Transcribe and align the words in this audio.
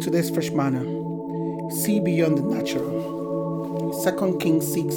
Today's 0.00 0.30
fresh 0.30 0.50
manna. 0.50 0.80
See 1.70 2.00
beyond 2.00 2.38
the 2.38 2.42
natural. 2.42 3.92
2 4.02 4.38
Kings 4.38 4.66
6 4.72 4.94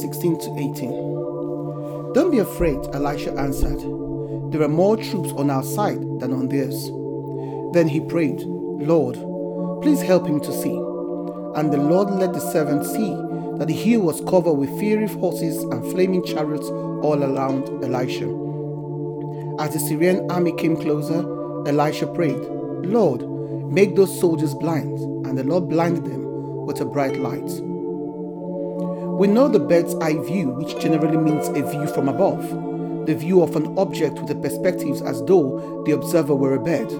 16 0.00 0.38
to 0.40 0.56
18. 0.58 2.12
Don't 2.14 2.32
be 2.32 2.40
afraid, 2.40 2.80
Elisha 2.92 3.32
answered. 3.34 3.78
There 4.50 4.62
are 4.62 4.68
more 4.68 4.96
troops 4.96 5.30
on 5.32 5.50
our 5.50 5.62
side 5.62 6.00
than 6.18 6.32
on 6.32 6.48
theirs. 6.48 6.90
Then 7.72 7.86
he 7.86 8.00
prayed, 8.00 8.40
Lord, 8.42 9.14
please 9.82 10.02
help 10.02 10.26
him 10.26 10.40
to 10.40 10.52
see. 10.52 10.76
And 11.54 11.72
the 11.72 11.78
Lord 11.78 12.10
let 12.10 12.32
the 12.32 12.40
servant 12.40 12.86
see 12.86 13.14
that 13.58 13.68
the 13.68 13.72
hill 13.72 14.00
was 14.00 14.20
covered 14.22 14.54
with 14.54 14.80
fiery 14.80 15.06
horses 15.06 15.62
and 15.62 15.92
flaming 15.92 16.24
chariots 16.24 16.68
all 16.68 17.22
around 17.22 17.68
Elisha. 17.84 18.26
As 19.60 19.74
the 19.74 19.78
Syrian 19.78 20.28
army 20.28 20.52
came 20.56 20.76
closer, 20.76 21.20
Elisha 21.68 22.08
prayed, 22.08 22.40
Lord, 22.84 23.37
make 23.70 23.96
those 23.96 24.18
soldiers 24.18 24.54
blind. 24.54 24.98
And 25.26 25.36
the 25.36 25.44
Lord 25.44 25.68
blinded 25.68 26.04
them 26.04 26.66
with 26.66 26.80
a 26.80 26.84
bright 26.84 27.18
light. 27.18 27.50
We 29.18 29.26
know 29.26 29.48
the 29.48 29.58
bird's 29.58 29.94
eye 29.96 30.16
view, 30.24 30.50
which 30.50 30.78
generally 30.78 31.16
means 31.16 31.48
a 31.48 31.68
view 31.68 31.86
from 31.88 32.08
above, 32.08 33.06
the 33.06 33.14
view 33.14 33.42
of 33.42 33.56
an 33.56 33.76
object 33.76 34.18
with 34.18 34.28
the 34.28 34.36
perspectives 34.36 35.02
as 35.02 35.24
though 35.24 35.82
the 35.86 35.92
observer 35.92 36.34
were 36.34 36.54
a 36.54 36.60
bird. 36.60 36.90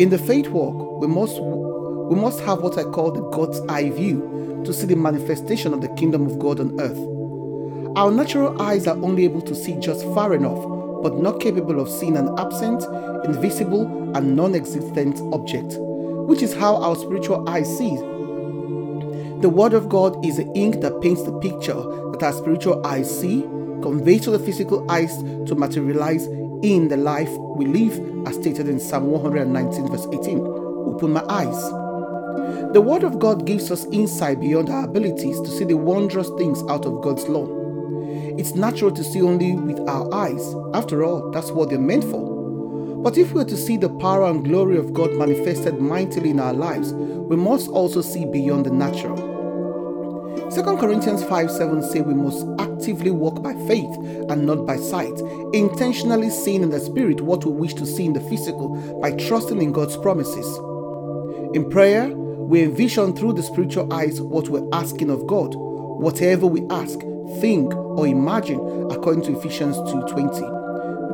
In 0.00 0.10
the 0.10 0.18
faith 0.18 0.48
walk, 0.48 1.00
we 1.00 1.08
must 1.08 1.40
we 1.40 2.14
must 2.14 2.38
have 2.40 2.60
what 2.60 2.78
I 2.78 2.84
call 2.84 3.10
the 3.10 3.22
God's 3.30 3.60
eye 3.68 3.90
view 3.90 4.62
to 4.64 4.72
see 4.72 4.86
the 4.86 4.94
manifestation 4.94 5.74
of 5.74 5.80
the 5.80 5.88
kingdom 5.94 6.26
of 6.26 6.38
God 6.38 6.60
on 6.60 6.80
earth. 6.80 6.98
Our 7.96 8.12
natural 8.12 8.62
eyes 8.62 8.86
are 8.86 8.96
only 8.98 9.24
able 9.24 9.40
to 9.42 9.54
see 9.54 9.74
just 9.80 10.04
far 10.14 10.34
enough, 10.34 10.62
but 11.06 11.18
not 11.18 11.38
capable 11.38 11.78
of 11.78 11.88
seeing 11.88 12.16
an 12.16 12.36
absent, 12.36 12.82
invisible, 13.24 13.86
and 14.16 14.34
non 14.34 14.56
existent 14.56 15.20
object, 15.32 15.76
which 15.78 16.42
is 16.42 16.52
how 16.52 16.74
our 16.82 16.96
spiritual 16.96 17.48
eyes 17.48 17.78
see. 17.78 17.94
The 19.40 19.48
Word 19.48 19.72
of 19.72 19.88
God 19.88 20.26
is 20.26 20.38
the 20.38 20.52
ink 20.56 20.80
that 20.80 21.00
paints 21.00 21.22
the 21.22 21.38
picture 21.38 21.80
that 22.10 22.24
our 22.24 22.32
spiritual 22.32 22.84
eyes 22.84 23.08
see, 23.20 23.42
conveys 23.82 24.22
to 24.22 24.32
the 24.32 24.40
physical 24.40 24.84
eyes 24.90 25.16
to 25.22 25.54
materialize 25.54 26.26
in 26.64 26.88
the 26.88 26.96
life 26.96 27.30
we 27.54 27.66
live, 27.66 28.26
as 28.26 28.34
stated 28.34 28.68
in 28.68 28.80
Psalm 28.80 29.06
119, 29.06 29.88
verse 29.88 30.08
18. 30.12 30.40
Open 30.40 31.12
my 31.12 31.24
eyes. 31.28 31.70
The 32.72 32.82
Word 32.84 33.04
of 33.04 33.20
God 33.20 33.46
gives 33.46 33.70
us 33.70 33.86
insight 33.92 34.40
beyond 34.40 34.70
our 34.70 34.86
abilities 34.86 35.40
to 35.40 35.50
see 35.50 35.66
the 35.66 35.76
wondrous 35.76 36.30
things 36.30 36.64
out 36.68 36.84
of 36.84 37.00
God's 37.00 37.28
law. 37.28 37.55
It's 38.38 38.54
natural 38.54 38.90
to 38.92 39.02
see 39.02 39.22
only 39.22 39.54
with 39.54 39.80
our 39.88 40.12
eyes. 40.12 40.54
After 40.74 41.04
all, 41.04 41.30
that's 41.30 41.50
what 41.50 41.70
they're 41.70 41.78
meant 41.78 42.04
for. 42.04 42.36
But 43.02 43.16
if 43.16 43.32
we 43.32 43.40
are 43.40 43.46
to 43.46 43.56
see 43.56 43.76
the 43.76 43.88
power 43.88 44.26
and 44.26 44.44
glory 44.44 44.76
of 44.76 44.92
God 44.92 45.12
manifested 45.12 45.80
mightily 45.80 46.30
in 46.30 46.40
our 46.40 46.52
lives, 46.52 46.92
we 46.92 47.36
must 47.36 47.68
also 47.68 48.02
see 48.02 48.24
beyond 48.26 48.66
the 48.66 48.70
natural. 48.70 49.16
2 50.50 50.62
Corinthians 50.76 51.24
5 51.24 51.50
7 51.50 51.82
say 51.82 52.00
we 52.02 52.14
must 52.14 52.46
actively 52.58 53.10
walk 53.10 53.42
by 53.42 53.54
faith 53.66 53.96
and 54.28 54.44
not 54.44 54.66
by 54.66 54.76
sight, 54.76 55.18
intentionally 55.52 56.30
seeing 56.30 56.62
in 56.62 56.70
the 56.70 56.80
spirit 56.80 57.20
what 57.20 57.44
we 57.44 57.52
wish 57.52 57.74
to 57.74 57.86
see 57.86 58.04
in 58.04 58.12
the 58.12 58.20
physical 58.20 59.00
by 59.00 59.12
trusting 59.12 59.62
in 59.62 59.72
God's 59.72 59.96
promises. 59.96 60.46
In 61.54 61.68
prayer, 61.70 62.08
we 62.08 62.62
envision 62.62 63.16
through 63.16 63.32
the 63.32 63.42
spiritual 63.42 63.92
eyes 63.92 64.20
what 64.20 64.48
we're 64.48 64.68
asking 64.72 65.10
of 65.10 65.26
God, 65.26 65.54
whatever 65.54 66.46
we 66.46 66.66
ask, 66.70 66.98
think, 67.40 67.74
or 67.74 68.06
imagine, 68.06 68.58
according 68.90 69.22
to 69.24 69.38
Ephesians 69.38 69.76
2:20. 69.90 70.44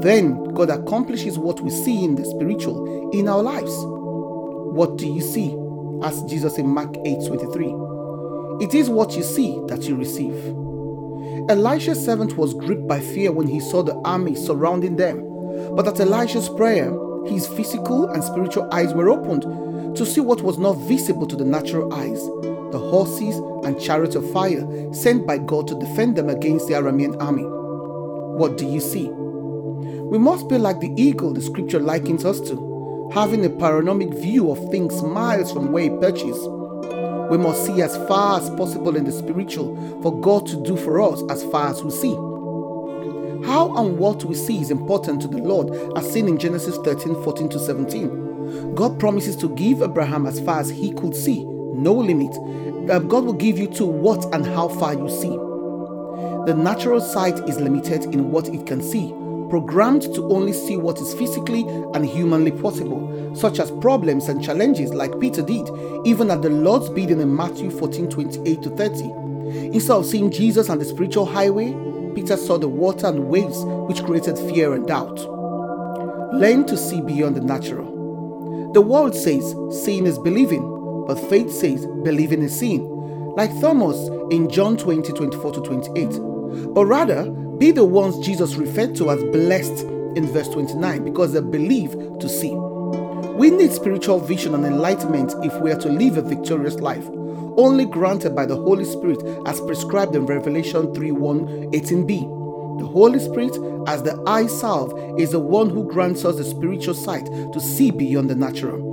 Then 0.00 0.44
God 0.54 0.70
accomplishes 0.70 1.38
what 1.38 1.60
we 1.60 1.70
see 1.70 2.04
in 2.04 2.16
the 2.16 2.24
spiritual 2.24 3.10
in 3.12 3.28
our 3.28 3.42
lives. 3.42 3.72
What 4.74 4.96
do 4.96 5.06
you 5.06 5.20
see? 5.20 5.56
asked 6.02 6.28
Jesus 6.28 6.58
in 6.58 6.66
Mark 6.66 6.96
8:23. 7.04 7.74
It 8.60 8.74
is 8.74 8.90
what 8.90 9.16
you 9.16 9.22
see 9.22 9.60
that 9.68 9.84
you 9.84 9.94
receive. 9.94 10.34
Elisha's 11.48 12.04
servant 12.04 12.36
was 12.36 12.54
gripped 12.54 12.86
by 12.86 13.00
fear 13.00 13.32
when 13.32 13.46
he 13.46 13.60
saw 13.60 13.82
the 13.82 13.94
army 14.04 14.34
surrounding 14.34 14.96
them. 14.96 15.24
But 15.74 15.88
at 15.88 16.00
Elisha's 16.00 16.48
prayer, 16.48 16.92
his 17.26 17.46
physical 17.46 18.08
and 18.08 18.22
spiritual 18.22 18.68
eyes 18.72 18.94
were 18.94 19.08
opened 19.08 19.96
to 19.96 20.06
see 20.06 20.20
what 20.20 20.42
was 20.42 20.58
not 20.58 20.74
visible 20.88 21.26
to 21.26 21.36
the 21.36 21.44
natural 21.44 21.92
eyes 21.94 22.28
horses 22.92 23.36
and 23.64 23.80
chariots 23.80 24.14
of 24.14 24.32
fire 24.32 24.92
sent 24.92 25.26
by 25.26 25.38
God 25.38 25.66
to 25.66 25.78
defend 25.78 26.14
them 26.14 26.28
against 26.28 26.68
the 26.68 26.74
Aramean 26.74 27.18
army. 27.22 27.42
What 27.42 28.58
do 28.58 28.66
you 28.66 28.80
see? 28.80 29.08
We 29.08 30.18
must 30.18 30.46
be 30.50 30.58
like 30.58 30.80
the 30.80 30.92
eagle 30.94 31.32
the 31.32 31.40
scripture 31.40 31.80
likens 31.80 32.26
us 32.26 32.38
to, 32.50 33.10
having 33.14 33.46
a 33.46 33.48
panoramic 33.48 34.12
view 34.12 34.50
of 34.50 34.70
things 34.70 35.02
miles 35.02 35.50
from 35.50 35.72
where 35.72 35.84
he 35.84 35.88
perches. 35.88 36.36
We 37.30 37.38
must 37.38 37.64
see 37.64 37.80
as 37.80 37.96
far 38.08 38.38
as 38.38 38.50
possible 38.50 38.94
in 38.94 39.04
the 39.04 39.12
spiritual 39.12 39.74
for 40.02 40.20
God 40.20 40.46
to 40.48 40.62
do 40.62 40.76
for 40.76 41.00
us 41.00 41.22
as 41.30 41.42
far 41.44 41.68
as 41.68 41.82
we 41.82 41.90
see. 41.92 42.12
How 43.46 43.74
and 43.74 43.96
what 43.96 44.22
we 44.26 44.34
see 44.34 44.60
is 44.60 44.70
important 44.70 45.22
to 45.22 45.28
the 45.28 45.38
Lord, 45.38 45.70
as 45.96 46.12
seen 46.12 46.28
in 46.28 46.36
Genesis 46.36 46.76
13 46.84 47.24
14 47.24 47.48
to 47.48 47.58
17. 47.58 48.74
God 48.74 49.00
promises 49.00 49.34
to 49.36 49.48
give 49.54 49.80
Abraham 49.80 50.26
as 50.26 50.40
far 50.40 50.60
as 50.60 50.68
he 50.68 50.92
could 50.92 51.16
see, 51.16 51.46
no 51.72 51.92
limit. 51.92 52.32
God 53.08 53.24
will 53.24 53.32
give 53.32 53.58
you 53.58 53.66
to 53.68 53.86
what 53.86 54.24
and 54.34 54.46
how 54.46 54.68
far 54.68 54.94
you 54.94 55.08
see. 55.08 55.36
The 56.46 56.54
natural 56.54 57.00
sight 57.00 57.38
is 57.48 57.60
limited 57.60 58.04
in 58.06 58.30
what 58.30 58.48
it 58.48 58.66
can 58.66 58.82
see, 58.82 59.08
programmed 59.48 60.02
to 60.14 60.24
only 60.32 60.52
see 60.52 60.76
what 60.76 60.98
is 60.98 61.14
physically 61.14 61.62
and 61.94 62.04
humanly 62.04 62.50
possible, 62.50 63.36
such 63.36 63.60
as 63.60 63.70
problems 63.70 64.28
and 64.28 64.42
challenges 64.42 64.92
like 64.92 65.20
Peter 65.20 65.42
did, 65.42 65.68
even 66.04 66.30
at 66.30 66.42
the 66.42 66.50
Lord's 66.50 66.88
bidding 66.88 67.20
in 67.20 67.34
Matthew 67.34 67.70
14 67.70 68.10
28 68.10 68.62
to 68.62 68.70
30. 68.70 69.04
Instead 69.72 69.96
of 69.96 70.06
seeing 70.06 70.30
Jesus 70.30 70.68
on 70.68 70.78
the 70.78 70.84
spiritual 70.84 71.26
highway, 71.26 71.72
Peter 72.14 72.36
saw 72.36 72.58
the 72.58 72.68
water 72.68 73.06
and 73.06 73.28
waves, 73.28 73.64
which 73.64 74.02
created 74.02 74.36
fear 74.36 74.74
and 74.74 74.86
doubt. 74.86 75.20
Learn 76.34 76.66
to 76.66 76.76
see 76.76 77.00
beyond 77.00 77.36
the 77.36 77.40
natural. 77.40 78.72
The 78.72 78.80
world 78.80 79.14
says 79.14 79.54
seeing 79.84 80.06
is 80.06 80.18
believing, 80.18 80.62
but 81.06 81.18
faith 81.30 81.52
says 81.52 81.86
believing 82.04 82.42
is 82.42 82.58
seeing, 82.58 82.88
like 83.36 83.50
Thomas 83.60 83.96
in 84.30 84.48
John 84.48 84.76
20 84.76 85.12
24 85.12 85.52
to 85.52 85.60
28. 85.60 86.74
But 86.74 86.86
rather, 86.86 87.30
be 87.58 87.70
the 87.70 87.84
ones 87.84 88.24
Jesus 88.24 88.54
referred 88.56 88.94
to 88.96 89.10
as 89.10 89.22
blessed 89.24 89.84
in 90.16 90.26
verse 90.26 90.48
29 90.48 91.04
because 91.04 91.32
they 91.32 91.40
believe 91.40 91.92
to 92.20 92.28
see. 92.28 92.54
We 93.34 93.50
need 93.50 93.72
spiritual 93.72 94.20
vision 94.20 94.54
and 94.54 94.64
enlightenment 94.64 95.34
if 95.44 95.54
we 95.60 95.72
are 95.72 95.78
to 95.80 95.88
live 95.88 96.16
a 96.16 96.22
victorious 96.22 96.76
life 96.76 97.08
only 97.56 97.84
granted 97.84 98.34
by 98.34 98.46
the 98.46 98.56
Holy 98.56 98.84
Spirit 98.84 99.22
as 99.46 99.60
prescribed 99.60 100.14
in 100.14 100.26
Revelation 100.26 100.94
3 100.94 101.10
1 101.10 101.72
18b. 101.72 102.78
The 102.78 102.86
Holy 102.86 103.18
Spirit, 103.18 103.52
as 103.86 104.02
the 104.02 104.22
eye 104.26 104.46
salve, 104.46 104.94
is 105.18 105.32
the 105.32 105.38
one 105.38 105.68
who 105.68 105.90
grants 105.90 106.24
us 106.24 106.36
the 106.36 106.44
spiritual 106.44 106.94
sight 106.94 107.26
to 107.26 107.60
see 107.60 107.90
beyond 107.90 108.30
the 108.30 108.34
natural. 108.34 108.91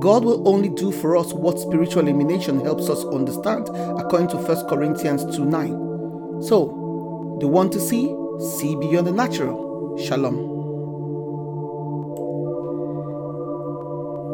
God 0.00 0.24
will 0.24 0.48
only 0.48 0.68
do 0.68 0.92
for 0.92 1.16
us 1.16 1.32
what 1.32 1.58
spiritual 1.58 2.06
illumination 2.06 2.60
helps 2.60 2.88
us 2.88 3.04
understand, 3.06 3.68
according 3.98 4.28
to 4.28 4.36
1 4.36 4.68
Corinthians 4.68 5.24
2 5.36 5.44
9. 5.44 6.42
So, 6.42 7.38
you 7.40 7.48
want 7.48 7.72
to 7.72 7.80
see? 7.80 8.14
See 8.38 8.76
beyond 8.76 9.08
the 9.08 9.12
natural. 9.12 9.98
Shalom. 9.98 10.56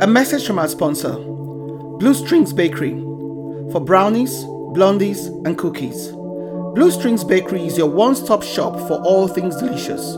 A 0.02 0.06
message 0.06 0.46
from 0.46 0.58
our 0.58 0.68
sponsor. 0.68 1.14
Blue 1.14 2.12
Strings 2.12 2.52
Bakery 2.52 3.00
for 3.72 3.80
brownies, 3.80 4.44
blondies, 4.74 5.28
and 5.46 5.56
cookies. 5.56 6.08
Blue 6.74 6.90
Strings 6.90 7.24
Bakery 7.24 7.66
is 7.66 7.78
your 7.78 7.88
one 7.88 8.14
stop 8.14 8.42
shop 8.42 8.76
for 8.80 9.00
all 9.04 9.28
things 9.28 9.56
delicious. 9.56 10.16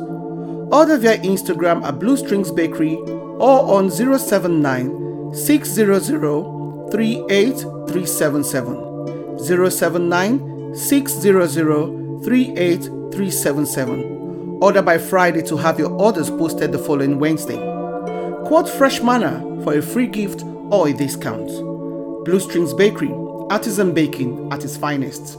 Order 0.73 0.99
via 0.99 1.19
Instagram 1.19 1.85
at 1.85 2.01
Blue 2.01 2.17
Strings 2.17 2.51
Bakery 2.51 2.95
or 2.95 3.77
on 3.77 3.93
079 3.93 5.06
600 5.37 6.91
38377. 6.91 9.71
079 9.71 10.75
600 10.75 12.25
38377. 12.25 14.59
Order 14.63 14.81
by 14.81 14.97
Friday 14.97 15.43
to 15.43 15.59
have 15.59 15.79
your 15.79 15.93
orders 15.93 16.31
posted 16.31 16.73
the 16.73 16.79
following 16.79 17.19
Wednesday. 17.19 17.59
Quote 18.47 18.67
Fresh 18.69 19.03
Manna 19.03 19.43
for 19.63 19.75
a 19.75 19.83
free 19.83 20.07
gift 20.07 20.43
or 20.71 20.89
a 20.89 20.95
discount. 20.95 21.49
Blue 22.25 22.41
Strings 22.41 22.73
Bakery, 22.73 23.13
artisan 23.51 23.93
baking 23.93 24.51
at 24.51 24.65
its 24.65 24.79
finest. 24.79 25.37